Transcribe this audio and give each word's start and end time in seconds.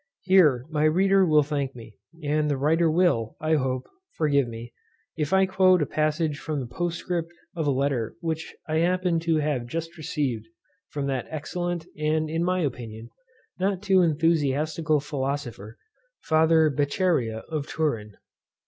Here 0.21 0.65
my 0.71 0.85
reader 0.85 1.27
will 1.27 1.43
thank 1.43 1.75
me, 1.75 1.99
and 2.23 2.49
the 2.49 2.57
writer 2.57 2.89
will, 2.89 3.37
I 3.39 3.53
hope, 3.53 3.83
forgive 4.13 4.47
me, 4.47 4.73
if 5.15 5.31
I 5.31 5.45
quote 5.45 5.83
a 5.83 5.85
passage 5.85 6.39
from 6.39 6.59
the 6.59 6.65
postscript 6.65 7.31
of 7.55 7.67
a 7.67 7.71
letter 7.71 8.15
which 8.19 8.55
I 8.67 8.77
happen 8.77 9.19
to 9.19 9.35
have 9.35 9.67
just 9.67 9.95
received 9.99 10.47
from 10.89 11.05
that 11.05 11.27
excellent, 11.29 11.85
and 11.95 12.31
in 12.31 12.43
my 12.43 12.61
opinion, 12.61 13.11
not 13.59 13.83
too 13.83 14.01
enthusiastical 14.01 14.99
philosopher, 15.01 15.77
father 16.19 16.71
Beccaria 16.71 17.43
of 17.51 17.67
Turin. 17.67 18.15